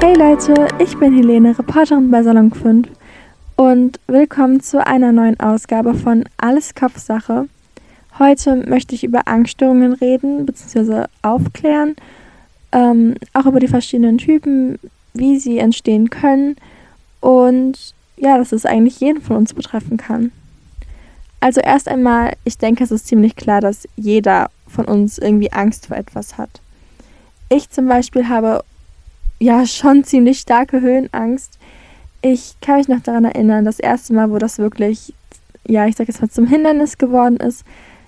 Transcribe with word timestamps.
Hey 0.00 0.14
Leute, 0.14 0.68
ich 0.78 0.96
bin 0.98 1.14
Helene, 1.14 1.58
Reporterin 1.58 2.10
bei 2.10 2.22
Salon 2.22 2.52
5 2.52 2.88
und 3.56 3.98
willkommen 4.06 4.60
zu 4.60 4.86
einer 4.86 5.10
neuen 5.12 5.40
Ausgabe 5.40 5.94
von 5.94 6.24
Alles 6.36 6.74
Kopfsache. 6.74 7.48
Heute 8.18 8.56
möchte 8.68 8.94
ich 8.94 9.04
über 9.04 9.26
Angststörungen 9.26 9.94
reden 9.94 10.44
bzw. 10.44 11.06
aufklären, 11.22 11.96
ähm, 12.72 13.14
auch 13.32 13.46
über 13.46 13.58
die 13.58 13.68
verschiedenen 13.68 14.18
Typen, 14.18 14.78
wie 15.14 15.38
sie 15.38 15.58
entstehen 15.58 16.10
können 16.10 16.56
und 17.20 17.94
ja, 18.16 18.38
dass 18.38 18.52
es 18.52 18.66
eigentlich 18.66 19.00
jeden 19.00 19.22
von 19.22 19.36
uns 19.36 19.54
betreffen 19.54 19.96
kann. 19.96 20.30
Also 21.40 21.60
erst 21.60 21.88
einmal, 21.88 22.34
ich 22.44 22.58
denke, 22.58 22.84
es 22.84 22.90
ist 22.90 23.06
ziemlich 23.06 23.36
klar, 23.36 23.60
dass 23.60 23.88
jeder 23.96 24.50
von 24.66 24.84
uns 24.84 25.18
irgendwie 25.18 25.52
Angst 25.52 25.86
vor 25.86 25.96
etwas 25.96 26.38
hat. 26.38 26.60
Ich 27.48 27.70
zum 27.70 27.86
Beispiel 27.86 28.28
habe 28.28 28.64
ja 29.38 29.66
schon 29.66 30.04
ziemlich 30.04 30.40
starke 30.40 30.80
Höhenangst. 30.80 31.58
Ich 32.22 32.54
kann 32.60 32.78
mich 32.78 32.88
noch 32.88 33.00
daran 33.00 33.24
erinnern, 33.24 33.64
das 33.64 33.78
erste 33.78 34.14
Mal, 34.14 34.30
wo 34.30 34.38
das 34.38 34.58
wirklich, 34.58 35.12
ja, 35.66 35.86
ich 35.86 35.96
sag 35.96 36.08
jetzt 36.08 36.20
mal 36.20 36.30
zum 36.30 36.46
Hindernis 36.46 36.98
geworden 36.98 37.36
ist. 37.36 37.64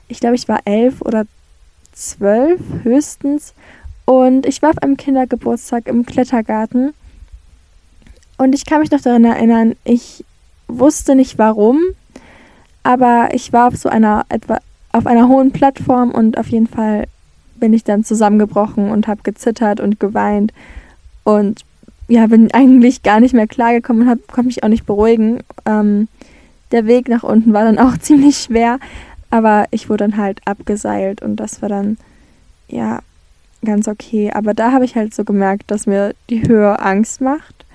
Ich 0.09 0.20
glaube, 0.20 0.36
ich 0.36 0.48
war 0.48 0.60
elf 0.64 1.02
oder 1.02 1.24
zwölf 1.92 2.60
höchstens. 2.83 3.55
Und 4.05 4.46
ich 4.46 4.62
war 4.62 4.70
auf 4.70 4.78
einem 4.78 4.96
Kindergeburtstag 4.96 5.86
im 5.86 6.06
Klettergarten. 6.06 6.95
Und 8.38 8.55
ich 8.55 8.64
kann 8.64 8.80
mich 8.80 8.91
noch 8.91 9.00
daran 9.00 9.24
erinnern, 9.24 9.74
ich 9.84 10.24
wusste 10.69 11.14
nicht 11.14 11.38
warum, 11.38 11.80
aber 12.83 13.30
ich 13.33 13.52
war 13.52 13.69
auf 13.69 13.77
so 13.77 13.88
einer 13.88 14.24
etwa 14.28 14.58
auf 14.92 15.06
einer 15.06 15.28
hohen 15.28 15.52
Plattform 15.52 16.10
und 16.10 16.38
auf 16.38 16.48
jeden 16.48 16.66
Fall 16.66 17.05
bin 17.56 17.72
ich 17.72 17.84
dann 17.84 18.05
zusammengebrochen 18.05 18.91
und 18.91 19.06
habe 19.06 19.22
gezittert 19.22 19.80
und 19.80 20.00
geweint 20.00 20.52
und 21.28 21.60
ja, 22.09 22.27
bin 22.27 22.50
eigentlich 22.55 23.02
gar 23.02 23.20
nicht 23.20 23.34
mehr 23.34 23.47
klargekommen 23.47 24.08
und 24.08 24.28
konnte 24.28 24.47
mich 24.47 24.64
auch 24.64 24.69
nicht 24.69 24.86
beruhigen. 24.86 25.41
Ähm, 25.66 26.08
der 26.72 26.86
Weg 26.86 27.06
nach 27.08 27.22
unten 27.22 27.52
war 27.52 27.64
dann 27.64 27.78
auch 27.78 27.98
ziemlich 28.00 28.39
schwer, 28.39 28.78
aber 29.28 29.67
ich 29.70 29.91
wurde 29.91 30.08
dann 30.08 30.17
halt 30.17 30.41
abgeseilt 30.47 31.20
und 31.20 31.36
das 31.36 31.61
war 31.61 31.69
dann 31.69 31.98
ja 32.67 33.00
ganz 33.62 33.89
okay. 33.89 34.30
Aber 34.33 34.55
da 34.55 34.72
habe 34.72 34.86
ich 34.86 34.97
halt 34.97 35.14
so 35.14 35.22
gemerkt, 35.22 35.70
dass 35.70 35.86
mir 35.86 36.14
die 36.30 36.48
Höhe 36.48 36.78
Angst 36.80 37.20
macht. 37.20 37.67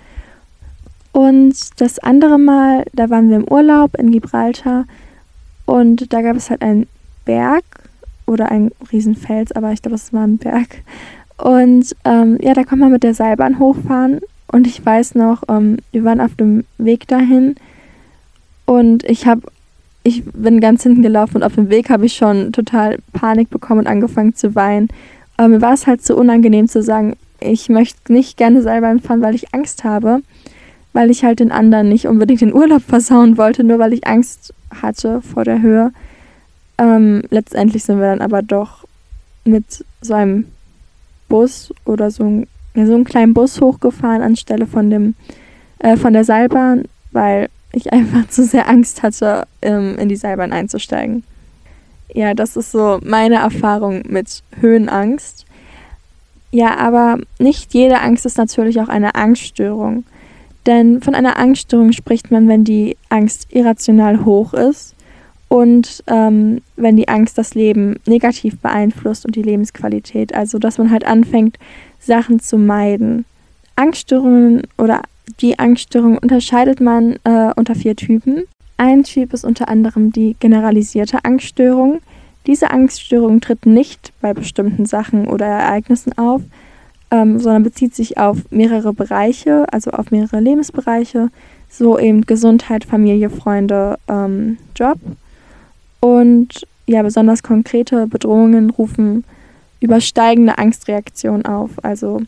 Und 1.12 1.80
das 1.80 2.00
andere 2.00 2.40
Mal, 2.40 2.86
da 2.94 3.12
waren 3.12 3.30
wir 3.30 3.38
im 3.38 3.48
Urlaub 3.48 3.94
in 4.00 4.10
Gibraltar 4.10 4.86
und 5.68 6.12
da 6.12 6.24
gab 6.24 6.36
es 6.38 6.50
halt 6.50 6.64
einen 6.64 6.88
Berg 7.24 7.64
oder 8.26 8.50
einen 8.50 8.72
Riesenfels, 8.92 9.52
aber 9.52 9.72
ich 9.74 9.84
glaube, 9.84 9.96
es 9.96 10.12
war 10.12 10.24
ein 10.24 10.40
Berg. 10.40 10.82
Und 11.38 11.96
ähm, 12.06 12.38
ja, 12.42 12.54
da 12.54 12.64
kann 12.64 12.80
man 12.80 12.92
mit 12.92 13.04
der 13.04 13.14
Seilbahn 13.14 13.60
hochfahren. 13.60 14.22
Und 14.48 14.68
ich 14.68 14.86
weiß 14.86 15.16
noch, 15.16 15.44
ähm, 15.50 15.78
wir 15.92 16.04
waren 16.04 16.22
auf 16.22 16.36
dem 16.36 16.64
Weg 16.78 17.08
dahin 17.08 17.56
und 18.66 19.04
ich 19.04 19.26
habe, 19.26 19.42
ich 20.04 20.24
bin 20.26 20.60
ganz 20.60 20.84
hinten 20.84 21.02
gelaufen 21.02 21.38
und 21.38 21.44
auf 21.44 21.56
dem 21.56 21.70
Weg 21.70 21.90
habe 21.90 22.06
ich 22.06 22.14
schon 22.14 22.54
total 22.54 23.00
Panik 23.14 23.50
bekommen 23.50 23.82
und 23.82 23.88
angefangen 23.88 24.36
zu 24.36 24.56
weinen. 24.56 24.90
Aber 25.38 25.48
mir 25.48 25.62
war 25.62 25.74
es 25.74 25.88
halt 25.88 26.06
so 26.06 26.16
unangenehm 26.16 26.68
zu 26.68 26.82
sagen, 26.84 27.16
ich 27.40 27.70
möchte 27.70 28.14
nicht 28.14 28.38
gerne 28.38 28.62
Seilbahn 28.62 29.00
fahren, 29.00 29.22
weil 29.22 29.36
ich 29.36 29.54
Angst 29.54 29.84
habe, 29.84 30.22
weil 30.94 31.10
ich 31.10 31.24
halt 31.24 31.40
den 31.40 31.52
anderen 31.52 31.90
nicht 31.90 32.08
unbedingt 32.08 32.42
den 32.42 32.54
Urlaub 32.54 32.82
versauen 32.88 33.38
wollte, 33.38 33.64
nur 33.64 33.80
weil 33.80 33.94
ich 33.94 34.08
Angst 34.08 34.54
hatte 34.82 35.22
vor 35.22 35.44
der 35.44 35.62
Höhe. 35.62 35.92
Ähm, 36.78 37.24
letztendlich 37.30 37.84
sind 37.84 38.00
wir 38.00 38.08
dann 38.08 38.22
aber 38.22 38.42
doch 38.42 38.86
mit 39.46 39.84
so 40.02 40.14
einem 40.14 40.46
Bus 41.34 41.74
oder 41.84 42.12
so, 42.12 42.24
ein, 42.24 42.48
ja, 42.76 42.86
so 42.86 42.94
einen 42.94 43.06
kleinen 43.06 43.34
Bus 43.34 43.60
hochgefahren 43.60 44.22
anstelle 44.22 44.68
von 44.68 44.92
dem 44.92 45.16
äh, 45.80 45.98
von 45.98 46.14
der 46.14 46.26
Seilbahn, 46.26 46.84
weil 47.12 47.50
ich 47.72 47.92
einfach 47.94 48.28
zu 48.30 48.46
sehr 48.46 48.70
Angst 48.70 49.02
hatte, 49.02 49.48
ähm, 49.64 49.98
in 49.98 50.10
die 50.10 50.16
Seilbahn 50.16 50.54
einzusteigen. 50.54 51.24
Ja, 52.14 52.36
das 52.36 52.56
ist 52.56 52.72
so 52.72 53.00
meine 53.04 53.38
Erfahrung 53.38 54.04
mit 54.08 54.44
Höhenangst. 54.60 55.48
Ja, 56.52 56.78
aber 56.78 57.18
nicht 57.40 57.74
jede 57.74 58.00
Angst 58.00 58.28
ist 58.28 58.38
natürlich 58.38 58.80
auch 58.80 58.90
eine 58.90 59.16
Angststörung. 59.16 60.04
Denn 60.68 61.02
von 61.02 61.16
einer 61.16 61.40
Angststörung 61.40 61.94
spricht 61.94 62.30
man, 62.30 62.48
wenn 62.48 62.64
die 62.64 62.96
Angst 63.10 63.48
irrational 63.50 64.24
hoch 64.24 64.54
ist 64.54 64.94
und 65.54 66.04
ähm, 66.08 66.62
wenn 66.78 66.98
die 66.98 67.10
Angst 67.10 67.38
das 67.38 67.54
Leben 67.54 67.98
negativ 68.08 68.58
beeinflusst 68.58 69.24
und 69.24 69.36
die 69.36 69.44
Lebensqualität. 69.44 70.34
Also 70.34 70.58
dass 70.58 70.80
man 70.80 70.90
halt 70.90 71.06
anfängt, 71.06 71.60
Sachen 72.00 72.40
zu 72.40 72.58
meiden. 72.58 73.26
Angststörungen 73.76 74.64
oder 74.80 75.04
die 75.42 75.60
Angststörung 75.60 76.18
unterscheidet 76.18 76.82
man 76.82 77.18
äh, 77.24 77.52
unter 77.56 77.76
vier 77.76 77.96
Typen. 77.96 78.46
Ein 78.78 79.04
Typ 79.04 79.32
ist 79.32 79.46
unter 79.46 79.70
anderem 79.70 80.12
die 80.12 80.36
generalisierte 80.40 81.24
Angststörung. 81.24 82.02
Diese 82.48 82.72
Angststörung 82.72 83.40
tritt 83.40 83.68
nicht 83.68 84.12
bei 84.22 84.34
bestimmten 84.34 84.88
Sachen 84.88 85.28
oder 85.28 85.46
Ereignissen 85.46 86.18
auf, 86.18 86.42
ähm, 87.12 87.38
sondern 87.38 87.62
bezieht 87.62 87.94
sich 87.94 88.18
auf 88.18 88.40
mehrere 88.50 88.92
Bereiche, 88.92 89.72
also 89.72 89.92
auf 89.92 90.10
mehrere 90.10 90.40
Lebensbereiche, 90.40 91.30
so 91.70 92.00
eben 92.00 92.26
Gesundheit, 92.26 92.86
Familie, 92.86 93.30
Freunde, 93.30 94.00
ähm, 94.08 94.58
Job. 94.76 94.98
Und 96.04 96.68
ja, 96.86 97.02
besonders 97.02 97.44
konkrete 97.44 98.08
Bedrohungen 98.08 98.72
rufen 98.72 99.24
übersteigende 99.80 100.58
Angstreaktionen 100.58 101.46
auf. 101.46 101.72
Also 101.82 102.22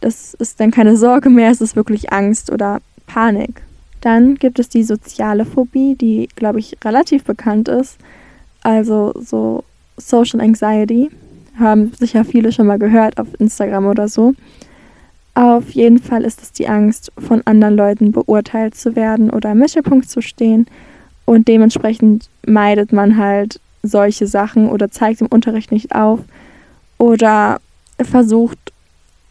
das 0.00 0.34
ist 0.34 0.58
dann 0.58 0.72
keine 0.72 0.96
Sorge 0.96 1.30
mehr, 1.30 1.52
es 1.52 1.60
ist 1.60 1.76
wirklich 1.76 2.12
Angst 2.12 2.50
oder 2.50 2.80
Panik. 3.06 3.62
Dann 4.00 4.34
gibt 4.34 4.58
es 4.58 4.68
die 4.68 4.82
soziale 4.82 5.44
Phobie, 5.44 5.94
die, 5.94 6.28
glaube 6.34 6.58
ich, 6.58 6.78
relativ 6.84 7.22
bekannt 7.22 7.68
ist. 7.68 7.96
Also 8.64 9.14
so 9.20 9.62
Social 9.96 10.40
Anxiety 10.40 11.08
haben 11.60 11.92
sicher 11.96 12.24
viele 12.24 12.50
schon 12.50 12.66
mal 12.66 12.80
gehört 12.80 13.20
auf 13.20 13.28
Instagram 13.38 13.86
oder 13.86 14.08
so. 14.08 14.34
Auf 15.34 15.70
jeden 15.70 16.00
Fall 16.00 16.24
ist 16.24 16.42
es 16.42 16.50
die 16.50 16.66
Angst, 16.66 17.12
von 17.18 17.42
anderen 17.44 17.76
Leuten 17.76 18.10
beurteilt 18.10 18.74
zu 18.74 18.96
werden 18.96 19.30
oder 19.30 19.52
im 19.52 19.58
Mittelpunkt 19.58 20.10
zu 20.10 20.22
stehen. 20.22 20.66
Und 21.26 21.48
dementsprechend 21.48 22.30
meidet 22.46 22.92
man 22.92 23.18
halt 23.18 23.60
solche 23.82 24.26
Sachen 24.26 24.70
oder 24.70 24.90
zeigt 24.90 25.20
im 25.20 25.26
Unterricht 25.26 25.70
nicht 25.70 25.94
auf 25.94 26.20
oder 26.98 27.60
versucht 28.00 28.58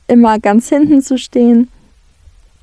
immer 0.07 0.39
ganz 0.39 0.69
hinten 0.69 1.01
zu 1.01 1.17
stehen. 1.17 1.69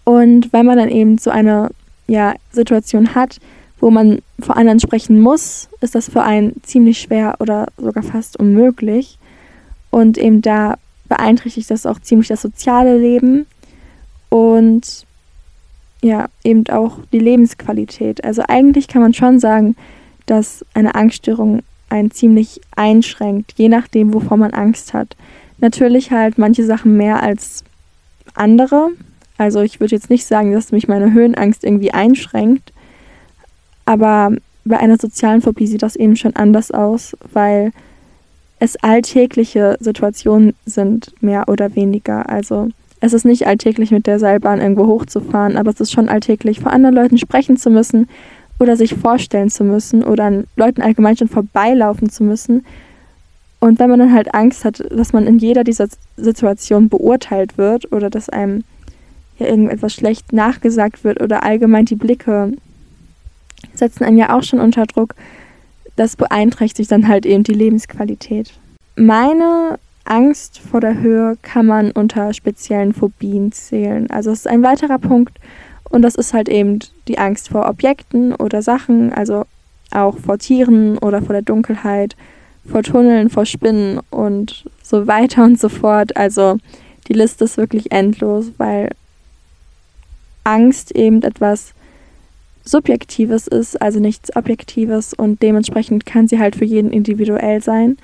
Und 0.05 0.53
wenn 0.53 0.67
man 0.67 0.79
dann 0.79 0.89
eben 0.89 1.19
so 1.19 1.31
eine 1.31 1.71
ja, 2.07 2.35
Situation 2.53 3.15
hat, 3.15 3.39
wo 3.81 3.91
man 3.91 4.21
vor 4.39 4.57
anderen 4.57 4.81
sprechen 4.81 5.21
muss, 5.21 5.69
ist 5.81 5.95
das 5.95 6.09
für 6.09 6.23
einen 6.23 6.63
ziemlich 6.63 7.01
schwer 7.01 7.37
oder 7.41 7.67
sogar 7.77 8.03
fast 8.03 8.39
unmöglich. 8.39 9.19
Und 9.91 10.19
eben 10.19 10.41
da 10.41 10.77
beeinträchtigt 11.09 11.71
das 11.71 11.87
auch 11.87 12.01
ziemlich 12.01 12.29
das 12.29 12.43
soziale 12.43 12.97
Leben 12.97 13.47
und 14.29 15.05
ja, 16.03 16.29
eben 16.45 16.67
auch 16.69 16.99
die 17.13 17.21
Lebensqualität. 17.21 18.25
Also 18.25 18.43
eigentlich 18.49 18.89
kann 18.89 19.03
man 19.03 19.15
schon 19.15 19.39
sagen, 19.39 19.77
dass 20.27 20.65
eine 20.75 20.95
Angststörung 20.95 21.63
einen 21.89 22.11
ziemlich 22.11 22.61
einschränkt, 22.75 23.53
je 23.57 23.69
nachdem, 23.69 24.13
wovor 24.13 24.37
man 24.37 24.53
Angst 24.53 24.95
hat. 24.95 25.17
Natürlich 25.59 26.11
halt 26.11 26.39
manche 26.39 26.65
Sachen 26.65 26.97
mehr 26.97 27.23
als 27.23 27.65
andere. 28.35 28.91
Also 29.39 29.61
ich 29.61 29.79
würde 29.79 29.95
jetzt 29.95 30.11
nicht 30.11 30.27
sagen, 30.27 30.53
dass 30.53 30.73
mich 30.73 30.89
meine 30.89 31.13
Höhenangst 31.13 31.65
irgendwie 31.65 31.93
einschränkt, 31.93 32.73
aber 33.85 34.33
bei 34.65 34.79
einer 34.79 34.97
sozialen 34.97 35.43
Phobie 35.43 35.67
sieht 35.67 35.83
das 35.83 35.97
eben 35.97 36.17
schon 36.17 36.37
anders 36.37 36.71
aus, 36.71 37.17
weil 37.33 37.73
es 38.59 38.77
alltägliche 38.77 39.77
Situationen 39.81 40.55
sind, 40.65 41.13
mehr 41.21 41.49
oder 41.49 41.75
weniger. 41.75 42.29
Also 42.29 42.69
es 43.03 43.13
ist 43.13 43.25
nicht 43.25 43.49
alltäglich, 43.49 43.91
mit 43.91 44.07
der 44.07 44.21
Seilbahn 44.21 44.61
irgendwo 44.61 44.87
hochzufahren, 44.87 45.57
aber 45.57 45.71
es 45.71 45.81
ist 45.81 45.91
schon 45.91 46.09
alltäglich, 46.09 46.61
vor 46.61 46.73
anderen 46.73 46.95
Leuten 46.95 47.19
sprechen 47.19 47.57
zu 47.57 47.69
müssen 47.69 48.09
oder 48.61 48.77
sich 48.77 48.95
vorstellen 48.95 49.51
zu 49.51 49.65
müssen 49.65 50.05
oder 50.05 50.25
an 50.25 50.47
Leuten 50.55 50.83
allgemein 50.83 51.17
schon 51.17 51.27
vorbeilaufen 51.29 52.11
zu 52.11 52.23
müssen. 52.23 52.65
Und 53.59 53.81
wenn 53.81 53.91
man 53.91 53.99
dann 53.99 54.13
halt 54.13 54.33
Angst 54.35 54.65
hat, 54.65 54.85
dass 54.89 55.13
man 55.13 55.27
in 55.27 55.39
jeder 55.39 55.65
dieser 55.65 55.89
Situationen 56.17 56.89
beurteilt 56.89 57.59
wird 57.59 57.91
oder 57.91 58.09
dass 58.09 58.29
einem 58.29 58.63
ja 59.39 59.49
irgendetwas 59.49 59.95
schlecht 59.95 60.33
nachgesagt 60.33 61.03
wird 61.03 61.21
oder 61.21 61.43
allgemein 61.43 61.87
die 61.87 61.97
Blicke 61.97 62.53
setzen 63.75 64.05
einen 64.05 64.19
ja 64.19 64.33
auch 64.33 64.45
schon 64.45 64.61
unter 64.61 64.87
Druck, 64.87 65.17
das 65.97 66.15
beeinträchtigt 66.15 66.93
dann 66.93 67.09
halt 67.09 67.27
eben 67.27 67.43
die 67.43 67.53
Lebensqualität. 67.53 68.53
Meine 68.95 69.81
Angst 70.05 70.59
vor 70.59 70.81
der 70.81 71.01
Höhe 71.01 71.37
kann 71.43 71.67
man 71.67 71.91
unter 71.93 72.33
speziellen 72.35 72.93
Phobien 72.93 73.53
zählen. 73.53 74.11
Also 74.11 74.31
es 74.31 74.41
ist 74.41 74.49
ein 74.49 74.63
weiterer 74.63 74.99
Punkt 74.99 75.39
und 75.91 76.03
das 76.03 76.15
ist 76.15 76.35
halt 76.35 76.49
eben 76.49 76.81
die 77.09 77.19
Angst 77.19 77.49
vor 77.49 77.69
Objekten 77.69 78.35
oder 78.35 78.63
Sachen, 78.63 79.13
also 79.13 79.45
auch 79.91 80.19
vor 80.19 80.39
Tieren 80.39 80.99
oder 80.99 81.23
vor 81.23 81.35
der 81.35 81.43
Dunkelheit, 81.43 82.17
vor 82.67 82.83
Tunneln, 82.83 83.29
vor 83.31 83.47
Spinnen 83.47 84.01
und 84.11 84.65
so 84.83 85.07
weiter 85.07 85.45
und 85.45 85.61
so 85.61 85.69
fort. 85.69 86.17
Also 86.17 86.59
die 87.09 87.13
Liste 87.13 87.45
ist 87.45 87.57
wirklich 87.57 87.93
endlos, 87.93 88.53
weil 88.59 88.91
Angst 90.45 90.93
eben 90.93 91.23
etwas 91.23 91.75
Subjektives 92.65 93.49
ist, 93.49 93.81
also 93.83 93.99
nichts 93.99 94.35
Objektives 94.37 95.15
und 95.15 95.43
dementsprechend 95.43 96.07
kann 96.07 96.29
sie 96.29 96.39
halt 96.39 96.57
für 96.57 96.65
jeden 96.65 96.93
individuell 96.93 97.63
sein. 97.63 97.99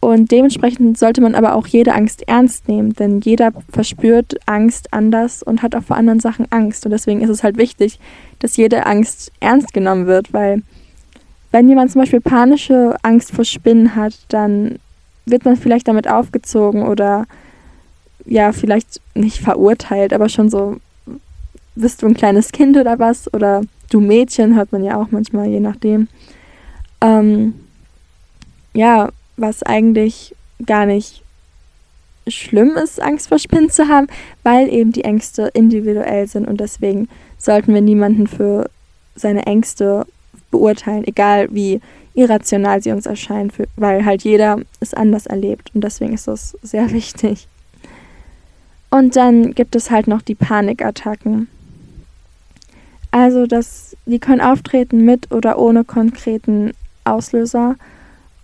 Und 0.00 0.30
dementsprechend 0.30 0.98
sollte 0.98 1.20
man 1.20 1.34
aber 1.34 1.54
auch 1.54 1.66
jede 1.66 1.94
Angst 1.94 2.26
ernst 2.26 2.68
nehmen, 2.68 2.94
denn 2.94 3.20
jeder 3.20 3.52
verspürt 3.70 4.36
Angst 4.46 4.92
anders 4.94 5.42
und 5.42 5.62
hat 5.62 5.74
auch 5.74 5.82
vor 5.82 5.96
anderen 5.96 6.20
Sachen 6.20 6.50
Angst. 6.50 6.86
Und 6.86 6.92
deswegen 6.92 7.20
ist 7.20 7.28
es 7.28 7.42
halt 7.42 7.58
wichtig, 7.58 8.00
dass 8.38 8.56
jede 8.56 8.86
Angst 8.86 9.30
ernst 9.40 9.74
genommen 9.74 10.06
wird, 10.06 10.32
weil 10.32 10.62
wenn 11.50 11.68
jemand 11.68 11.92
zum 11.92 12.00
Beispiel 12.00 12.22
panische 12.22 12.96
Angst 13.02 13.32
vor 13.32 13.44
Spinnen 13.44 13.94
hat, 13.94 14.14
dann 14.28 14.78
wird 15.26 15.44
man 15.44 15.56
vielleicht 15.56 15.88
damit 15.88 16.08
aufgezogen 16.08 16.82
oder 16.86 17.26
ja, 18.24 18.52
vielleicht 18.52 19.00
nicht 19.14 19.38
verurteilt, 19.38 20.12
aber 20.12 20.28
schon 20.28 20.48
so, 20.48 20.76
bist 21.74 22.02
du 22.02 22.06
ein 22.06 22.14
kleines 22.14 22.52
Kind 22.52 22.76
oder 22.76 22.98
was? 22.98 23.32
Oder 23.32 23.62
du 23.90 24.00
Mädchen, 24.00 24.54
hört 24.54 24.72
man 24.72 24.84
ja 24.84 24.96
auch 24.96 25.08
manchmal, 25.10 25.48
je 25.48 25.60
nachdem. 25.60 26.08
Ähm, 27.00 27.54
ja, 28.72 29.10
was 29.40 29.62
eigentlich 29.62 30.34
gar 30.66 30.86
nicht 30.86 31.22
schlimm 32.28 32.76
ist, 32.76 33.00
Angst 33.00 33.28
vor 33.28 33.38
Spinnen 33.38 33.70
zu 33.70 33.88
haben, 33.88 34.06
weil 34.42 34.68
eben 34.72 34.92
die 34.92 35.04
Ängste 35.04 35.50
individuell 35.54 36.26
sind 36.26 36.46
und 36.46 36.60
deswegen 36.60 37.08
sollten 37.38 37.74
wir 37.74 37.80
niemanden 37.80 38.26
für 38.26 38.68
seine 39.16 39.46
Ängste 39.46 40.06
beurteilen, 40.50 41.06
egal 41.06 41.48
wie 41.50 41.80
irrational 42.14 42.82
sie 42.82 42.92
uns 42.92 43.06
erscheinen, 43.06 43.52
weil 43.76 44.04
halt 44.04 44.22
jeder 44.22 44.60
es 44.80 44.94
anders 44.94 45.26
erlebt 45.26 45.70
und 45.74 45.82
deswegen 45.82 46.14
ist 46.14 46.28
das 46.28 46.56
sehr 46.62 46.90
wichtig. 46.92 47.48
Und 48.90 49.14
dann 49.14 49.54
gibt 49.54 49.76
es 49.76 49.90
halt 49.90 50.08
noch 50.08 50.20
die 50.20 50.34
Panikattacken. 50.34 51.48
Also, 53.12 53.46
das, 53.46 53.96
die 54.06 54.18
können 54.18 54.40
auftreten 54.40 55.04
mit 55.04 55.30
oder 55.32 55.58
ohne 55.58 55.84
konkreten 55.84 56.72
Auslöser. 57.04 57.76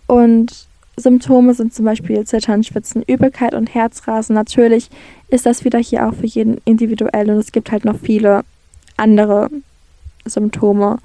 Und 0.07 0.66
Symptome 0.99 1.53
sind 1.53 1.73
zum 1.73 1.85
Beispiel 1.85 2.25
Zittern, 2.25 2.63
Schwitzen, 2.63 3.03
Übelkeit 3.03 3.53
und 3.53 3.73
Herzrasen. 3.73 4.33
Natürlich 4.33 4.89
ist 5.29 5.45
das 5.45 5.63
wieder 5.63 5.79
hier 5.79 6.07
auch 6.07 6.15
für 6.15 6.25
jeden 6.25 6.59
individuell 6.65 7.29
und 7.29 7.37
es 7.37 7.51
gibt 7.51 7.71
halt 7.71 7.85
noch 7.85 7.99
viele 7.99 8.43
andere 8.97 9.49
Symptome. 10.25 10.97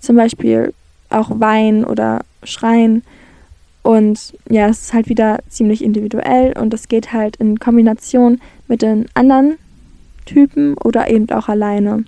Zum 0.00 0.16
Beispiel 0.16 0.72
auch 1.10 1.40
Weinen 1.40 1.84
oder 1.84 2.20
Schreien. 2.42 3.02
Und 3.82 4.34
ja, 4.48 4.68
es 4.68 4.82
ist 4.82 4.94
halt 4.94 5.08
wieder 5.08 5.38
ziemlich 5.48 5.84
individuell 5.84 6.56
und 6.58 6.72
das 6.72 6.88
geht 6.88 7.12
halt 7.12 7.36
in 7.36 7.58
Kombination 7.58 8.40
mit 8.66 8.82
den 8.82 9.06
anderen 9.14 9.58
Typen 10.24 10.74
oder 10.78 11.10
eben 11.10 11.30
auch 11.30 11.48
alleine. 11.48 12.04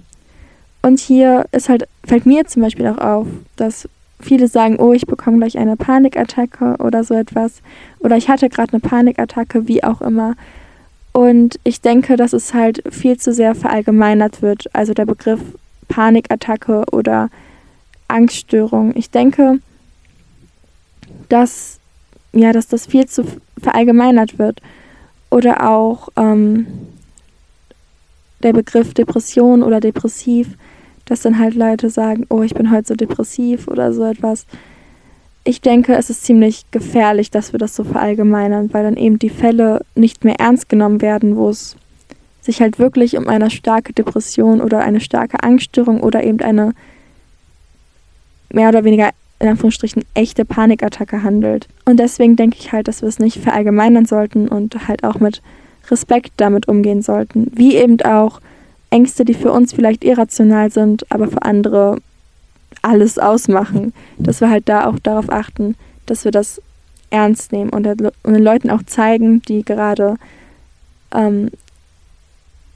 Und 0.82 1.00
hier 1.00 1.46
ist 1.52 1.68
halt, 1.68 1.86
fällt 2.04 2.24
mir 2.24 2.46
zum 2.46 2.62
Beispiel 2.62 2.86
auch 2.86 2.98
auf, 2.98 3.26
dass 3.56 3.88
viele 4.20 4.48
sagen, 4.48 4.76
oh, 4.78 4.92
ich 4.92 5.06
bekomme 5.06 5.38
gleich 5.38 5.58
eine 5.58 5.76
Panikattacke 5.76 6.76
oder 6.78 7.04
so 7.04 7.14
etwas. 7.14 7.62
Oder 7.98 8.16
ich 8.16 8.28
hatte 8.28 8.48
gerade 8.48 8.72
eine 8.72 8.80
Panikattacke, 8.80 9.68
wie 9.68 9.82
auch 9.82 10.00
immer. 10.00 10.34
Und 11.12 11.58
ich 11.64 11.80
denke, 11.80 12.16
dass 12.16 12.32
es 12.32 12.54
halt 12.54 12.82
viel 12.90 13.18
zu 13.18 13.32
sehr 13.32 13.54
verallgemeinert 13.54 14.42
wird. 14.42 14.74
Also 14.74 14.94
der 14.94 15.06
Begriff 15.06 15.40
Panikattacke 15.88 16.84
oder 16.92 17.30
Angststörung. 18.08 18.94
Ich 18.96 19.10
denke, 19.10 19.58
dass, 21.28 21.78
ja, 22.32 22.52
dass 22.52 22.68
das 22.68 22.86
viel 22.86 23.06
zu 23.06 23.24
verallgemeinert 23.60 24.38
wird. 24.38 24.60
Oder 25.30 25.68
auch 25.68 26.08
ähm, 26.16 26.66
der 28.42 28.52
Begriff 28.52 28.94
Depression 28.94 29.62
oder 29.62 29.80
depressiv, 29.80 30.56
dass 31.10 31.22
dann 31.22 31.40
halt 31.40 31.56
Leute 31.56 31.90
sagen, 31.90 32.24
oh, 32.30 32.42
ich 32.42 32.54
bin 32.54 32.70
heute 32.70 32.86
so 32.86 32.94
depressiv 32.94 33.66
oder 33.66 33.92
so 33.92 34.04
etwas. 34.04 34.46
Ich 35.42 35.60
denke, 35.60 35.96
es 35.96 36.08
ist 36.08 36.24
ziemlich 36.24 36.70
gefährlich, 36.70 37.32
dass 37.32 37.52
wir 37.52 37.58
das 37.58 37.74
so 37.74 37.82
verallgemeinern, 37.82 38.72
weil 38.72 38.84
dann 38.84 38.96
eben 38.96 39.18
die 39.18 39.28
Fälle 39.28 39.84
nicht 39.96 40.24
mehr 40.24 40.38
ernst 40.38 40.68
genommen 40.68 41.02
werden, 41.02 41.36
wo 41.36 41.48
es 41.48 41.74
sich 42.42 42.60
halt 42.60 42.78
wirklich 42.78 43.16
um 43.16 43.26
eine 43.26 43.50
starke 43.50 43.92
Depression 43.92 44.60
oder 44.60 44.80
eine 44.80 45.00
starke 45.00 45.42
Angststörung 45.42 46.00
oder 46.00 46.22
eben 46.22 46.40
eine 46.42 46.74
mehr 48.52 48.68
oder 48.68 48.84
weniger 48.84 49.10
in 49.40 49.48
Anführungsstrichen 49.48 50.04
echte 50.14 50.44
Panikattacke 50.44 51.24
handelt. 51.24 51.66
Und 51.86 51.98
deswegen 51.98 52.36
denke 52.36 52.58
ich 52.60 52.70
halt, 52.70 52.86
dass 52.86 53.02
wir 53.02 53.08
es 53.08 53.18
nicht 53.18 53.38
verallgemeinern 53.38 54.06
sollten 54.06 54.46
und 54.46 54.86
halt 54.86 55.02
auch 55.02 55.18
mit 55.18 55.42
Respekt 55.90 56.34
damit 56.36 56.68
umgehen 56.68 57.02
sollten. 57.02 57.50
Wie 57.52 57.74
eben 57.74 58.00
auch 58.02 58.40
Ängste, 58.90 59.24
die 59.24 59.34
für 59.34 59.52
uns 59.52 59.72
vielleicht 59.72 60.04
irrational 60.04 60.70
sind, 60.70 61.10
aber 61.10 61.28
für 61.28 61.42
andere 61.42 61.98
alles 62.82 63.18
ausmachen. 63.18 63.92
Dass 64.18 64.40
wir 64.40 64.50
halt 64.50 64.68
da 64.68 64.86
auch 64.86 64.98
darauf 64.98 65.30
achten, 65.30 65.76
dass 66.06 66.24
wir 66.24 66.32
das 66.32 66.60
ernst 67.10 67.52
nehmen 67.52 67.70
und, 67.70 67.84
den 67.84 68.10
Leuten 68.24 68.70
auch 68.70 68.82
zeigen, 68.84 69.42
die 69.42 69.64
gerade 69.64 70.16
ähm, 71.12 71.50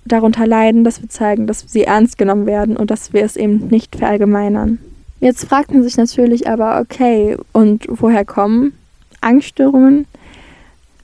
darunter 0.05 0.47
leiden, 0.47 0.85
dass 0.85 1.01
wir 1.01 1.09
zeigen, 1.09 1.47
dass 1.47 1.65
sie 1.67 1.85
ernst 1.85 2.19
genommen 2.19 2.47
werden 2.47 2.77
und 2.77 2.91
dass 2.91 3.13
wir 3.13 3.25
es 3.25 3.37
eben 3.37 3.69
nicht 3.69 3.97
verallgemeinern. 3.97 4.79
Jetzt 5.21 5.45
fragt 5.47 5.73
man 5.73 5.83
sich 5.83 5.97
natürlich 5.97 6.49
aber, 6.49 6.81
okay, 6.81 7.37
und 7.53 7.87
woher 7.89 8.25
kommen 8.25 8.75
Angststörungen? 9.21 10.07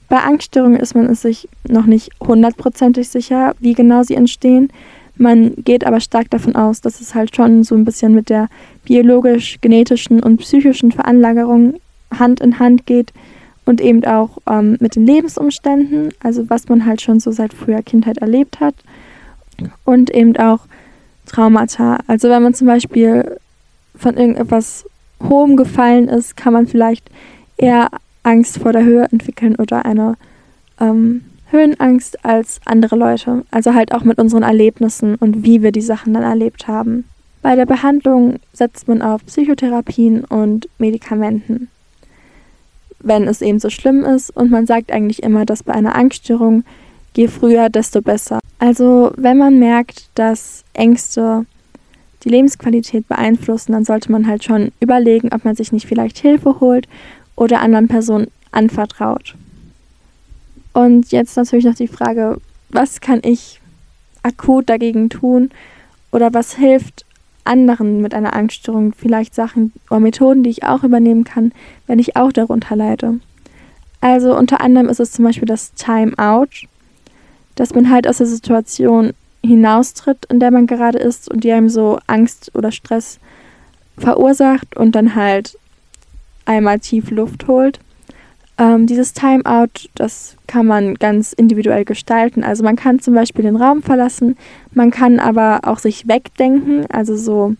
Bei 0.09 0.17
Angststörungen 0.17 0.79
ist 0.79 0.93
man 0.93 1.13
sich 1.15 1.47
noch 1.67 1.85
nicht 1.85 2.11
hundertprozentig 2.19 3.09
sicher, 3.09 3.55
wie 3.59 3.73
genau 3.73 4.03
sie 4.03 4.15
entstehen. 4.15 4.71
Man 5.15 5.55
geht 5.55 5.85
aber 5.85 5.99
stark 5.99 6.29
davon 6.29 6.55
aus, 6.55 6.81
dass 6.81 7.01
es 7.01 7.13
halt 7.13 7.35
schon 7.35 7.63
so 7.63 7.75
ein 7.75 7.85
bisschen 7.85 8.13
mit 8.13 8.29
der 8.29 8.47
biologisch-genetischen 8.85 10.21
und 10.21 10.37
psychischen 10.37 10.91
Veranlagerung 10.91 11.75
Hand 12.17 12.39
in 12.41 12.59
Hand 12.59 12.85
geht 12.85 13.13
und 13.65 13.81
eben 13.81 14.03
auch 14.05 14.37
ähm, 14.49 14.77
mit 14.79 14.95
den 14.95 15.05
Lebensumständen, 15.05 16.13
also 16.21 16.49
was 16.49 16.67
man 16.67 16.85
halt 16.85 17.01
schon 17.01 17.19
so 17.19 17.31
seit 17.31 17.53
früher 17.53 17.81
Kindheit 17.81 18.17
erlebt 18.17 18.59
hat 18.59 18.75
und 19.85 20.09
eben 20.09 20.35
auch 20.37 20.61
Traumata. 21.25 21.99
Also 22.07 22.29
wenn 22.29 22.43
man 22.43 22.53
zum 22.53 22.67
Beispiel 22.67 23.37
von 23.95 24.17
irgendetwas 24.17 24.85
Hohem 25.21 25.55
gefallen 25.55 26.07
ist, 26.07 26.35
kann 26.35 26.53
man 26.53 26.67
vielleicht 26.67 27.09
eher 27.57 27.89
Angst 28.23 28.57
vor 28.57 28.73
der 28.73 28.83
Höhe 28.83 29.07
entwickeln 29.11 29.55
oder 29.55 29.85
eine 29.85 30.15
ähm, 30.79 31.23
Höhenangst 31.51 32.23
als 32.25 32.59
andere 32.65 32.95
Leute. 32.95 33.43
Also 33.51 33.73
halt 33.73 33.93
auch 33.93 34.03
mit 34.03 34.19
unseren 34.19 34.43
Erlebnissen 34.43 35.15
und 35.15 35.43
wie 35.43 35.61
wir 35.61 35.71
die 35.71 35.81
Sachen 35.81 36.13
dann 36.13 36.23
erlebt 36.23 36.67
haben. 36.67 37.05
Bei 37.41 37.55
der 37.55 37.65
Behandlung 37.65 38.39
setzt 38.53 38.87
man 38.87 39.01
auf 39.01 39.25
Psychotherapien 39.25 40.23
und 40.25 40.69
Medikamenten, 40.77 41.69
wenn 42.99 43.27
es 43.27 43.41
eben 43.41 43.59
so 43.59 43.69
schlimm 43.69 44.03
ist. 44.03 44.29
Und 44.29 44.51
man 44.51 44.67
sagt 44.67 44.91
eigentlich 44.91 45.23
immer, 45.23 45.45
dass 45.45 45.63
bei 45.63 45.73
einer 45.73 45.95
Angststörung 45.95 46.63
je 47.15 47.27
früher, 47.27 47.69
desto 47.69 48.01
besser. 48.01 48.39
Also 48.59 49.11
wenn 49.17 49.37
man 49.37 49.59
merkt, 49.59 50.09
dass 50.15 50.63
Ängste 50.73 51.45
die 52.23 52.29
Lebensqualität 52.29 53.07
beeinflussen, 53.07 53.71
dann 53.71 53.85
sollte 53.85 54.11
man 54.11 54.27
halt 54.27 54.43
schon 54.43 54.71
überlegen, 54.79 55.29
ob 55.33 55.43
man 55.43 55.55
sich 55.55 55.71
nicht 55.71 55.87
vielleicht 55.87 56.19
Hilfe 56.19 56.59
holt 56.59 56.87
oder 57.35 57.61
anderen 57.61 57.87
Personen 57.87 58.27
anvertraut. 58.51 59.35
Und 60.73 61.11
jetzt 61.11 61.35
natürlich 61.37 61.65
noch 61.65 61.75
die 61.75 61.87
Frage, 61.87 62.37
was 62.69 63.01
kann 63.01 63.21
ich 63.23 63.59
akut 64.23 64.69
dagegen 64.69 65.09
tun 65.09 65.49
oder 66.11 66.33
was 66.33 66.55
hilft 66.55 67.05
anderen 67.43 68.01
mit 68.01 68.13
einer 68.13 68.33
Angststörung, 68.33 68.93
vielleicht 68.93 69.33
Sachen 69.33 69.73
oder 69.89 69.99
Methoden, 69.99 70.43
die 70.43 70.49
ich 70.49 70.63
auch 70.63 70.83
übernehmen 70.83 71.23
kann, 71.23 71.51
wenn 71.87 71.99
ich 71.99 72.15
auch 72.15 72.31
darunter 72.31 72.75
leide. 72.75 73.19
Also 73.99 74.35
unter 74.37 74.61
anderem 74.61 74.89
ist 74.89 74.99
es 74.99 75.11
zum 75.11 75.25
Beispiel 75.25 75.47
das 75.47 75.73
Time 75.73 76.17
Out, 76.17 76.67
dass 77.55 77.73
man 77.73 77.89
halt 77.89 78.07
aus 78.07 78.17
der 78.17 78.27
Situation 78.27 79.13
hinaustritt, 79.43 80.25
in 80.29 80.39
der 80.39 80.51
man 80.51 80.67
gerade 80.67 80.99
ist 80.99 81.29
und 81.29 81.43
die 81.43 81.51
einem 81.51 81.69
so 81.69 81.99
Angst 82.07 82.51
oder 82.53 82.71
Stress 82.71 83.19
verursacht 83.97 84.77
und 84.77 84.93
dann 84.93 85.15
halt 85.15 85.57
einmal 86.45 86.79
tief 86.79 87.11
Luft 87.11 87.47
holt. 87.47 87.79
Ähm, 88.61 88.85
dieses 88.85 89.13
Timeout, 89.13 89.89
das 89.95 90.37
kann 90.45 90.67
man 90.67 90.93
ganz 90.93 91.33
individuell 91.33 91.83
gestalten. 91.83 92.43
Also 92.43 92.63
man 92.63 92.75
kann 92.75 92.99
zum 92.99 93.15
Beispiel 93.15 93.43
den 93.43 93.55
Raum 93.55 93.81
verlassen, 93.81 94.37
man 94.71 94.91
kann 94.91 95.19
aber 95.19 95.61
auch 95.63 95.79
sich 95.79 96.07
wegdenken, 96.07 96.85
also 96.91 97.17
so 97.17 97.55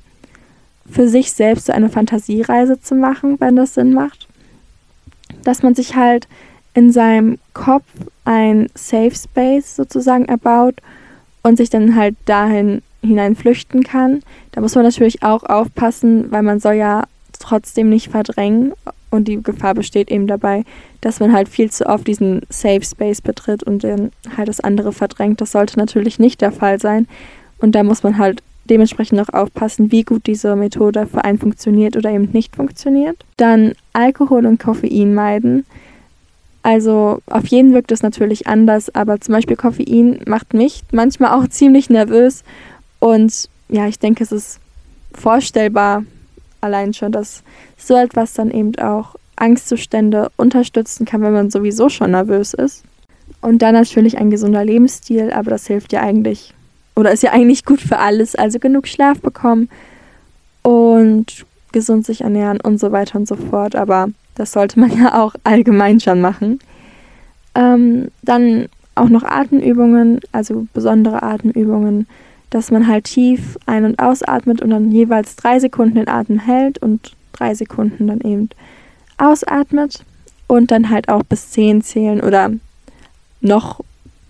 für 0.88 1.08
sich 1.08 1.32
selbst 1.32 1.66
so 1.66 1.74
eine 1.74 1.90
Fantasiereise 1.90 2.80
zu 2.80 2.94
machen, 2.94 3.40
wenn 3.40 3.56
das 3.56 3.74
Sinn 3.74 3.94
macht. 3.94 4.28
Dass 5.44 5.64
man 5.64 5.74
sich 5.74 5.96
halt 5.96 6.28
in 6.76 6.92
seinem 6.92 7.40
Kopf 7.56 7.86
ein 8.24 8.70
Safe 8.76 9.16
Space 9.16 9.76
sozusagen 9.76 10.26
erbaut 10.26 10.76
und 11.42 11.58
sich 11.58 11.72
dann 11.72 11.96
halt 11.96 12.16
dahin 12.26 12.84
hinein 13.02 13.36
flüchten 13.36 13.84
kann. 13.84 14.22
Da 14.52 14.62
muss 14.62 14.76
man 14.76 14.84
natürlich 14.84 15.24
auch 15.24 15.46
aufpassen, 15.46 16.32
weil 16.32 16.44
man 16.44 16.60
soll 16.60 16.76
ja 16.76 17.06
trotzdem 17.40 17.90
nicht 17.90 18.12
verdrängen 18.12 18.74
und 19.12 19.28
die 19.28 19.44
Gefahr 19.44 19.76
besteht 19.76 20.10
eben 20.10 20.26
dabei, 20.26 20.64
dass 21.02 21.20
man 21.20 21.32
halt 21.34 21.50
viel 21.50 21.70
zu 21.70 21.86
oft 21.86 22.08
diesen 22.08 22.42
Safe 22.50 22.84
Space 22.84 23.22
betritt 23.22 23.62
und 23.62 23.84
dann 23.84 24.12
halt 24.36 24.48
das 24.48 24.62
andere 24.62 24.92
verdrängt. 24.92 25.42
Das 25.42 25.52
sollte 25.52 25.78
natürlich 25.78 26.18
nicht 26.18 26.42
der 26.42 26.52
Fall 26.52 26.80
sein. 26.80 27.08
Und 27.60 27.76
da 27.76 27.84
muss 27.84 28.02
man 28.02 28.18
halt 28.18 28.42
dementsprechend 28.70 29.20
auch 29.20 29.34
aufpassen, 29.34 29.92
wie 29.92 30.04
gut 30.04 30.26
diese 30.28 30.56
Methode 30.56 31.06
für 31.06 31.24
einen 31.24 31.38
funktioniert 31.38 31.98
oder 31.98 32.10
eben 32.10 32.30
nicht 32.32 32.56
funktioniert. 32.56 33.18
Dann 33.38 33.74
Alkohol 33.94 34.46
und 34.46 34.60
Koffein 34.60 35.14
meiden. 35.14 35.66
Also 36.64 37.20
auf 37.26 37.48
jeden 37.48 37.74
wirkt 37.74 37.92
es 37.92 38.04
natürlich 38.04 38.48
anders, 38.48 38.94
aber 38.94 39.20
zum 39.20 39.34
Beispiel 39.34 39.58
Koffein 39.58 40.22
macht 40.26 40.54
mich 40.54 40.84
manchmal 40.92 41.32
auch 41.32 41.48
ziemlich 41.48 41.90
nervös. 41.90 42.44
Und 43.00 43.50
ja, 43.68 43.88
ich 43.88 44.00
denke, 44.00 44.24
es 44.24 44.32
ist 44.32 44.60
vorstellbar 45.14 46.04
allein 46.62 46.94
schon, 46.94 47.12
dass 47.12 47.44
so 47.78 47.96
etwas 47.96 48.34
dann 48.34 48.52
eben 48.52 48.76
auch 48.78 49.16
Angstzustände 49.36 50.30
unterstützen 50.38 51.06
kann, 51.06 51.22
wenn 51.22 51.34
man 51.34 51.50
sowieso 51.50 51.90
schon 51.90 52.12
nervös 52.12 52.54
ist. 52.54 52.84
Und 53.42 53.62
dann 53.62 53.74
natürlich 53.74 54.18
ein 54.18 54.30
gesunder 54.30 54.64
Lebensstil, 54.64 55.32
aber 55.32 55.50
das 55.50 55.66
hilft 55.66 55.94
ja 55.94 56.02
eigentlich 56.02 56.54
oder 56.96 57.12
ist 57.12 57.24
ja 57.24 57.32
eigentlich 57.32 57.66
gut 57.66 57.82
für 57.82 57.98
alles. 57.98 58.36
Also 58.36 58.60
genug 58.60 58.88
Schlaf 58.88 59.20
bekommen 59.20 59.70
und 60.62 61.46
gesund 61.72 62.06
sich 62.06 62.22
ernähren 62.22 62.60
und 62.62 62.80
so 62.80 62.92
weiter 62.92 63.18
und 63.18 63.28
so 63.28 63.36
fort. 63.36 63.76
Aber 63.76 64.10
das 64.36 64.52
sollte 64.52 64.80
man 64.80 64.96
ja 64.98 65.22
auch 65.22 65.36
allgemein 65.44 66.00
schon 66.00 66.22
machen. 66.22 66.60
Ähm, 67.56 68.10
dann 68.22 68.68
auch 68.96 69.10
noch 69.10 69.24
Atemübungen, 69.24 70.20
also 70.32 70.68
besondere 70.74 71.24
Atemübungen, 71.24 72.08
dass 72.52 72.70
man 72.70 72.88
halt 72.88 73.06
tief 73.06 73.58
ein- 73.66 73.86
und 73.86 74.00
ausatmet 74.00 74.62
und 74.62 74.70
dann 74.70 74.92
jeweils 74.92 75.36
drei 75.36 75.60
Sekunden 75.60 75.96
den 75.96 76.08
Atem 76.08 76.38
hält 76.38 76.78
und 76.78 77.14
drei 77.32 77.56
Sekunden 77.56 78.08
dann 78.08 78.22
eben 78.22 78.50
ausatmet 79.18 80.06
und 80.48 80.70
dann 80.70 80.90
halt 80.90 81.10
auch 81.10 81.24
bis 81.24 81.50
zehn 81.52 81.82
zählen 81.82 82.22
oder 82.22 82.52
noch 83.40 83.80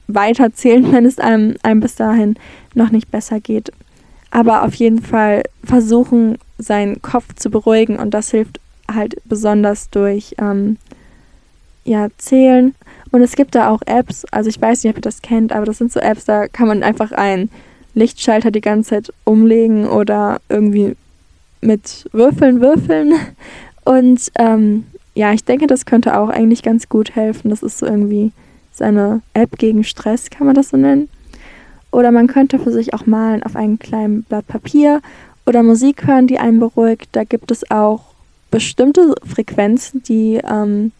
weiter 0.07 0.53
zählen, 0.53 0.91
wenn 0.91 1.05
es 1.05 1.19
einem, 1.19 1.55
einem 1.63 1.81
bis 1.81 1.95
dahin 1.95 2.35
noch 2.75 2.91
nicht 2.91 3.11
besser 3.11 3.39
geht. 3.39 3.71
Aber 4.29 4.63
auf 4.63 4.75
jeden 4.75 5.01
Fall 5.01 5.43
versuchen, 5.63 6.37
seinen 6.57 7.01
Kopf 7.01 7.33
zu 7.35 7.49
beruhigen 7.49 7.97
und 7.97 8.13
das 8.13 8.31
hilft 8.31 8.59
halt 8.93 9.15
besonders 9.25 9.89
durch 9.89 10.35
ähm, 10.37 10.77
ja, 11.83 12.07
Zählen. 12.17 12.75
Und 13.11 13.23
es 13.23 13.35
gibt 13.35 13.55
da 13.55 13.69
auch 13.69 13.81
Apps, 13.87 14.25
also 14.31 14.49
ich 14.49 14.61
weiß 14.61 14.83
nicht, 14.83 14.91
ob 14.91 14.97
ihr 14.99 15.01
das 15.01 15.21
kennt, 15.21 15.51
aber 15.51 15.65
das 15.65 15.79
sind 15.79 15.91
so 15.91 15.99
Apps, 15.99 16.25
da 16.25 16.47
kann 16.47 16.67
man 16.67 16.83
einfach 16.83 17.11
einen 17.11 17.49
Lichtschalter 17.93 18.51
die 18.51 18.61
ganze 18.61 18.91
Zeit 18.91 19.13
umlegen 19.23 19.87
oder 19.87 20.39
irgendwie 20.49 20.95
mit 21.61 22.09
Würfeln 22.11 22.61
würfeln. 22.61 23.13
Und 23.83 24.31
ähm, 24.37 24.85
ja, 25.15 25.33
ich 25.33 25.43
denke, 25.43 25.67
das 25.67 25.85
könnte 25.85 26.17
auch 26.17 26.29
eigentlich 26.29 26.63
ganz 26.63 26.87
gut 26.87 27.15
helfen. 27.15 27.49
Das 27.49 27.63
ist 27.63 27.79
so 27.79 27.85
irgendwie 27.85 28.31
seine 28.71 29.21
App 29.33 29.57
gegen 29.57 29.83
Stress, 29.83 30.29
kann 30.29 30.47
man 30.47 30.55
das 30.55 30.69
so 30.69 30.77
nennen. 30.77 31.09
Oder 31.91 32.11
man 32.11 32.27
könnte 32.27 32.57
für 32.57 32.71
sich 32.71 32.93
auch 32.93 33.05
malen 33.05 33.43
auf 33.43 33.55
einem 33.55 33.77
kleinen 33.77 34.23
Blatt 34.23 34.47
Papier 34.47 35.01
oder 35.45 35.61
Musik 35.61 36.07
hören, 36.07 36.27
die 36.27 36.39
einen 36.39 36.59
beruhigt. 36.59 37.09
Da 37.11 37.25
gibt 37.25 37.51
es 37.51 37.69
auch 37.69 38.11
bestimmte 38.49 39.15
Frequenzen, 39.25 40.03
die 40.03 40.39
ähm, 40.49 40.91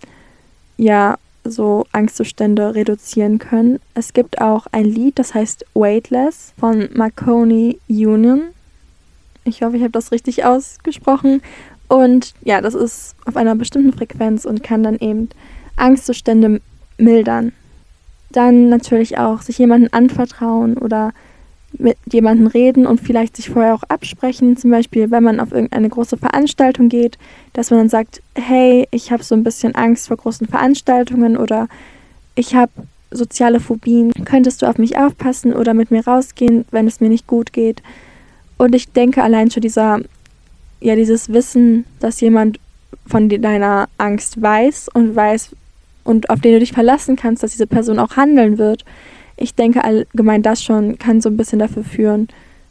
ja 0.78 1.18
so 1.44 1.86
Angstzustände 1.92 2.76
reduzieren 2.76 3.40
können. 3.40 3.80
Es 3.94 4.14
gibt 4.14 4.42
auch 4.42 4.68
ein 4.72 4.86
Lied, 4.86 5.18
das 5.20 5.34
heißt 5.34 5.66
Weightless 5.74 6.54
von 6.60 6.90
Marconi 6.94 7.80
Union. 7.88 8.44
Ich 9.44 9.64
hoffe, 9.64 9.78
ich 9.78 9.82
habe 9.82 9.92
das 9.92 10.12
richtig 10.12 10.46
ausgesprochen. 10.46 11.42
Und 11.88 12.34
ja, 12.44 12.62
das 12.62 12.74
ist 12.74 13.16
auf 13.26 13.36
einer 13.36 13.56
bestimmten 13.56 13.94
Frequenz 13.94 14.46
und 14.46 14.64
kann 14.64 14.84
dann 14.84 14.98
eben 14.98 15.30
Angstzustände 15.76 16.62
mildern. 16.98 17.52
Dann 18.32 18.70
natürlich 18.70 19.18
auch 19.18 19.42
sich 19.42 19.58
jemandem 19.58 19.90
anvertrauen 19.92 20.78
oder 20.78 21.12
mit 21.78 21.98
jemandem 22.12 22.48
reden 22.48 22.86
und 22.86 23.00
vielleicht 23.00 23.36
sich 23.36 23.50
vorher 23.50 23.74
auch 23.74 23.84
absprechen. 23.84 24.58
Zum 24.58 24.72
Beispiel, 24.72 25.12
wenn 25.12 25.24
man 25.24 25.40
auf 25.40 25.52
irgendeine 25.52 25.90
große 25.90 26.18
Veranstaltung 26.18 26.90
geht, 26.90 27.18
dass 27.54 27.70
man 27.70 27.80
dann 27.80 27.90
sagt, 27.90 28.22
hey, 28.36 28.88
ich 28.92 29.12
habe 29.12 29.24
so 29.24 29.36
ein 29.36 29.44
bisschen 29.44 29.76
Angst 29.76 30.08
vor 30.08 30.18
großen 30.18 30.48
Veranstaltungen 30.48 31.38
oder 31.38 31.68
ich 32.36 32.56
habe 32.56 32.72
soziale 33.12 33.60
Phobien. 33.60 34.12
Könntest 34.26 34.62
du 34.62 34.66
auf 34.68 34.78
mich 34.78 34.98
aufpassen 34.98 35.54
oder 35.54 35.74
mit 35.74 35.92
mir 35.92 36.06
rausgehen, 36.06 36.66
wenn 36.72 36.88
es 36.88 37.02
mir 37.02 37.10
nicht 37.10 37.28
gut 37.28 37.54
geht? 37.54 37.82
Und 38.58 38.76
ich 38.76 38.92
denke 38.92 39.24
allein 39.24 39.52
schon 39.52 39.62
dieser, 39.62 40.00
ja, 40.80 40.96
dieses 40.96 41.30
Wissen, 41.30 41.86
dass 42.00 42.22
jemand 42.22 42.60
von 43.08 43.28
deiner 43.30 43.90
Angst 43.98 44.42
weiß 44.42 44.90
und 44.94 45.16
weiß, 45.16 45.52
und 46.04 46.30
auf 46.30 46.42
den 46.42 46.54
du 46.54 46.60
dich 46.60 46.74
verlassen 46.74 47.16
kannst, 47.16 47.44
dass 47.44 47.52
diese 47.52 47.68
Person 47.68 48.00
auch 48.00 48.16
handeln 48.16 48.58
wird. 48.58 48.86
Ich 49.42 49.56
denke 49.56 49.84
allgemein 49.84 50.44
das 50.44 50.64
schon 50.64 51.00
kann 51.00 51.20
so 51.20 51.30
ein 51.30 51.38
bisschen 51.38 51.60
dafür 51.60 51.84
führen, 51.84 52.28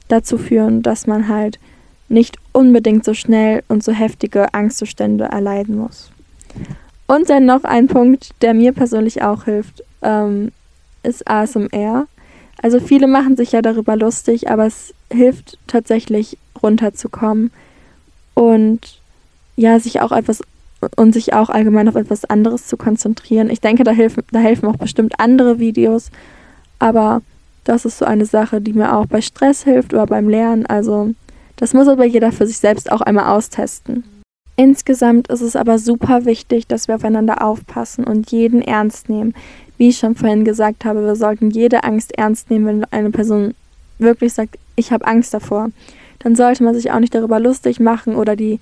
dazu 0.09 0.39
führen, 0.39 0.83
dass 0.83 1.07
man 1.07 1.29
halt 1.29 1.59
nicht 2.09 2.37
unbedingt 2.53 3.05
so 3.05 3.13
schnell 3.13 3.63
und 3.69 3.83
so 3.83 3.93
heftige 3.93 4.55
Angstzustände 4.55 5.25
erleiden 5.25 5.77
muss. 5.77 6.11
Und 7.09 7.29
dann 7.29 7.45
noch 7.45 7.65
ein 7.65 7.89
Punkt, 7.89 8.31
der 8.41 8.55
mir 8.55 8.73
persönlich 8.73 9.23
auch 9.23 9.45
hilft, 9.45 9.83
ähm, 10.03 10.53
ist 11.03 11.29
ASMR. 11.29 12.07
Also 12.63 12.79
viele 12.79 13.09
machen 13.09 13.37
sich 13.37 13.51
ja 13.51 13.63
darüber 13.63 13.97
lustig, 13.97 14.49
aber 14.49 14.67
es 14.67 14.95
hilft 15.13 15.59
tatsächlich 15.67 16.39
runterzukommen 16.63 17.51
und 18.35 19.01
ja, 19.57 19.81
sich 19.81 20.01
auch 20.01 20.13
etwas 20.13 20.43
und 20.97 21.13
sich 21.13 21.35
auch 21.35 21.51
allgemein 21.51 21.89
auf 21.89 21.97
etwas 21.97 22.25
anderes 22.25 22.67
zu 22.67 22.77
konzentrieren. 22.77 23.51
Ich 23.51 23.61
denke, 23.61 23.83
da 23.83 23.91
helfen, 23.91 24.23
da 24.31 24.39
helfen 24.39 24.69
auch 24.69 24.77
bestimmt 24.77 25.15
andere 25.19 25.59
Videos, 25.59 26.11
aber 26.81 27.23
das 27.63 27.85
ist 27.85 27.99
so 27.99 28.05
eine 28.05 28.27
Sache, 28.27 28.61
die 28.61 28.73
mir 28.73 28.97
auch 28.97 29.07
bei 29.07 29.21
Stress 29.21 29.63
hilft 29.63 29.95
oder 29.95 30.07
beim 30.07 30.29
Lernen. 30.29 30.67
Also 30.67 31.15
das 31.57 31.75
muss 31.75 31.87
aber 31.87 32.05
jeder 32.05 32.33
für 32.33 32.47
sich 32.47 32.59
selbst 32.59 32.91
auch 32.91 33.03
einmal 33.03 33.27
austesten. 33.27 34.03
Insgesamt 34.57 35.29
ist 35.29 35.41
es 35.41 35.57
aber 35.57 35.79
super 35.79 36.25
wichtig, 36.25 36.67
dass 36.67 36.89
wir 36.89 36.97
aufeinander 36.97 37.43
aufpassen 37.43 38.05
und 38.05 38.33
jeden 38.33 38.61
ernst 38.61 39.09
nehmen. 39.09 39.35
Wie 39.79 39.89
ich 39.89 39.99
schon 39.99 40.15
vorhin 40.15 40.45
gesagt 40.45 40.85
habe, 40.85 41.05
wir 41.05 41.17
sollten 41.17 41.51
jede 41.51 41.85
Angst 41.85 42.19
ernst 42.19 42.51
nehmen, 42.51 42.67
wenn 42.67 42.85
eine 42.91 43.11
Person 43.11 43.55
wirklich 43.99 44.33
sagt, 44.33 44.59
ich 44.77 44.93
habe 44.93 45.07
Angst 45.07 45.33
davor. 45.33 45.71
Dann 46.19 46.37
sollte 46.37 46.63
man 46.63 46.75
sich 46.75 46.91
auch 46.91 46.99
nicht 47.01 47.15
darüber 47.15 47.41
lustig 47.41 47.81
machen 47.81 48.15
oder 48.15 48.37
die 48.37 48.61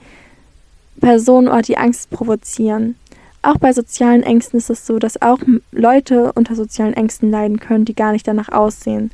Personen 1.01 1.49
oder 1.49 1.63
die 1.63 1.79
Angst 1.79 2.11
provozieren. 2.11 2.97
Auch 3.43 3.59
bei 3.59 3.73
sozialen 3.73 4.23
Ängsten 4.23 4.59
ist 4.59 4.71
es 4.71 4.87
so, 4.87 4.99
dass 4.99 5.23
auch 5.23 5.39
Leute 5.71 6.33
unter 6.33 6.55
sozialen 6.55 6.95
Ängsten 6.95 7.31
leiden 7.31 7.61
können, 7.61 7.85
die 7.85 7.95
gar 7.95 8.13
nicht 8.13 8.27
danach 8.27 8.49
aussehen. 8.49 9.11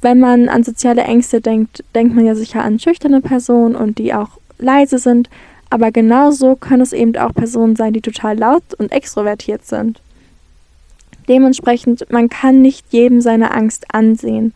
Wenn 0.00 0.18
man 0.18 0.48
an 0.48 0.64
soziale 0.64 1.02
Ängste 1.02 1.40
denkt, 1.40 1.84
denkt 1.94 2.14
man 2.14 2.26
ja 2.26 2.34
sicher 2.34 2.64
an 2.64 2.78
schüchterne 2.78 3.20
Personen 3.20 3.76
und 3.76 3.98
die 3.98 4.14
auch 4.14 4.30
leise 4.58 4.98
sind, 4.98 5.28
aber 5.70 5.90
genauso 5.90 6.56
können 6.56 6.82
es 6.82 6.92
eben 6.92 7.16
auch 7.16 7.32
Personen 7.32 7.76
sein, 7.76 7.92
die 7.92 8.00
total 8.00 8.38
laut 8.38 8.74
und 8.78 8.92
extrovertiert 8.92 9.64
sind. 9.64 10.00
Dementsprechend, 11.28 12.10
man 12.10 12.28
kann 12.28 12.62
nicht 12.62 12.86
jedem 12.90 13.20
seine 13.20 13.52
Angst 13.52 13.86
ansehen. 13.94 14.54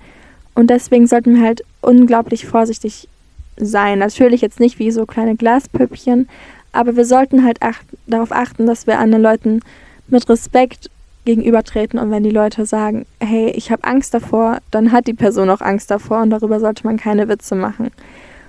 Und 0.54 0.68
deswegen 0.68 1.06
sollten 1.06 1.36
wir 1.36 1.42
halt 1.42 1.64
unglaublich 1.80 2.46
vorsichtig 2.46 3.08
sein. 3.56 3.98
Natürlich 3.98 4.40
jetzt 4.40 4.60
nicht 4.60 4.78
wie 4.78 4.90
so 4.90 5.06
kleine 5.06 5.36
Glaspüppchen, 5.36 6.28
aber 6.76 6.96
wir 6.96 7.04
sollten 7.04 7.44
halt 7.44 7.58
ach 7.60 7.80
darauf 8.06 8.32
achten, 8.32 8.66
dass 8.66 8.86
wir 8.86 8.98
anderen 8.98 9.22
Leuten 9.22 9.60
mit 10.08 10.28
Respekt 10.28 10.90
gegenübertreten 11.24 11.98
und 11.98 12.10
wenn 12.10 12.22
die 12.22 12.30
Leute 12.30 12.64
sagen, 12.64 13.04
hey, 13.20 13.50
ich 13.50 13.70
habe 13.70 13.84
Angst 13.84 14.14
davor, 14.14 14.58
dann 14.70 14.92
hat 14.92 15.06
die 15.06 15.14
Person 15.14 15.50
auch 15.50 15.60
Angst 15.60 15.90
davor 15.90 16.22
und 16.22 16.30
darüber 16.30 16.60
sollte 16.60 16.86
man 16.86 16.96
keine 16.96 17.28
Witze 17.28 17.54
machen. 17.54 17.90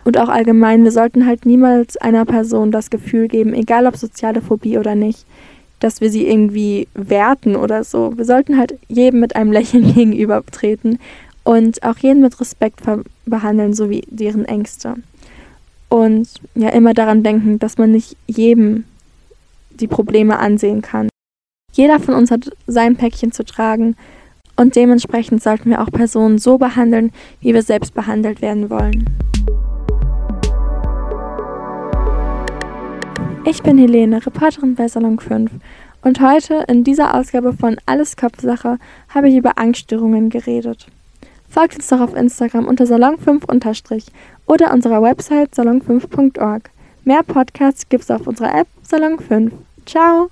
Und 0.06 0.18
auch 0.18 0.30
allgemein, 0.30 0.86
wir 0.86 0.92
sollten 0.92 1.26
halt 1.26 1.46
niemals 1.46 1.98
einer 1.98 2.24
Person 2.24 2.72
das 2.72 2.90
Gefühl 2.90 3.28
geben, 3.28 3.54
egal 3.54 3.88
ob 3.88 3.98
soziale 3.98 4.42
Phobie 4.42 4.78
oder 4.78 4.96
nicht, 4.96 5.26
dass 5.80 6.00
wir 6.00 6.10
sie 6.10 6.28
irgendwie 6.28 6.88
werten 6.94 7.56
oder 7.56 7.84
so. 7.84 8.14
Wir 8.16 8.24
sollten 8.26 8.58
halt 8.58 8.80
jedem 8.88 9.20
mit 9.20 9.36
einem 9.36 9.52
Lächeln 9.52 9.94
gegenübertreten 9.96 11.00
und 11.44 11.84
auch 11.84 11.98
jeden 11.98 12.22
mit 12.22 12.40
Respekt 12.40 12.82
behandeln, 13.26 13.74
so 13.74 13.90
wie 13.90 14.04
deren 14.10 14.46
Ängste. 14.46 14.96
Und 15.90 16.30
ja, 16.56 16.70
immer 16.70 16.94
daran 16.94 17.24
denken, 17.24 17.60
dass 17.60 17.78
man 17.78 17.92
nicht 17.92 18.18
jedem 18.28 18.84
die 19.72 19.88
Probleme 19.88 20.40
ansehen 20.40 20.82
kann. 20.82 21.10
Jeder 21.72 22.00
von 22.00 22.16
uns 22.16 22.32
hat 22.32 22.50
sein 22.66 22.96
Päckchen 22.96 23.32
zu 23.32 23.46
tragen 23.46 23.96
und 24.56 24.76
dementsprechend 24.76 25.44
sollten 25.44 25.70
wir 25.70 25.82
auch 25.82 25.92
Personen 25.92 26.40
so 26.40 26.58
behandeln, 26.58 27.12
wie 27.40 27.54
wir 27.54 27.62
selbst 27.62 27.94
behandelt 27.94 28.42
werden 28.42 28.70
wollen. 28.70 29.06
Ich 33.46 33.62
bin 33.62 33.78
Helene, 33.78 34.26
Reporterin 34.26 34.76
bei 34.76 34.88
Salon 34.88 35.20
5 35.20 35.52
und 36.02 36.20
heute 36.20 36.66
in 36.68 36.84
dieser 36.84 37.16
Ausgabe 37.16 37.54
von 37.54 37.78
Alles 37.86 38.18
Kopfsache 38.18 38.78
habe 39.08 39.30
ich 39.30 39.38
über 39.38 39.58
Angststörungen 39.58 40.30
geredet. 40.30 40.88
Folgt 41.50 41.76
uns 41.76 41.88
doch 41.88 42.02
auf 42.02 42.16
Instagram 42.16 42.66
unter 42.66 42.86
salon5- 42.86 44.08
oder 44.46 44.74
unserer 44.74 45.02
Website 45.02 45.54
salon5.org. 45.54 46.70
Mehr 47.04 47.24
Podcasts 47.24 47.88
gibt's 47.88 48.12
auf 48.12 48.28
unserer 48.28 48.54
App 48.54 48.68
Salon 48.84 49.18
5. 49.20 49.54
Ciao! 49.86 50.30